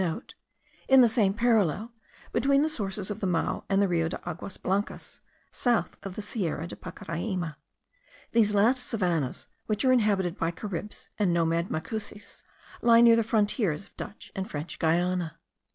in 0.87 1.01
the 1.01 1.07
same 1.07 1.31
parallel, 1.31 1.91
between 2.31 2.63
the 2.63 2.69
sources 2.69 3.11
of 3.11 3.19
the 3.19 3.27
Mao 3.27 3.65
and 3.69 3.79
the 3.79 3.87
Rio 3.87 4.07
de 4.09 4.19
Aguas 4.27 4.57
Blancas, 4.57 5.21
south 5.51 5.95
of 6.01 6.15
the 6.15 6.23
Sierra 6.23 6.65
de 6.65 6.75
Pacaraima. 6.75 7.55
These 8.31 8.55
last 8.55 8.79
savannahs, 8.83 9.45
which 9.67 9.85
are 9.85 9.91
inhabited 9.93 10.39
by 10.39 10.49
Caribs, 10.49 11.09
and 11.19 11.31
nomad 11.31 11.69
Macusis, 11.69 12.43
lie 12.81 13.01
near 13.01 13.15
the 13.15 13.21
frontiers 13.23 13.85
of 13.85 13.95
Dutch 13.95 14.31
and 14.35 14.49
French 14.49 14.79
Guiana. 14.79 15.37